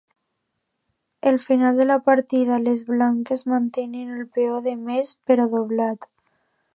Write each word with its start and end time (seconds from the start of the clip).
El 1.21 1.37
final 1.39 1.77
de 1.77 1.85
la 1.85 1.99
partida 1.99 2.57
les 2.59 2.87
blanques 2.87 3.45
mantenien 3.53 4.15
el 4.17 4.25
peó 4.39 4.57
de 4.69 4.77
més, 4.89 5.13
però 5.29 5.47
doblat. 5.57 6.09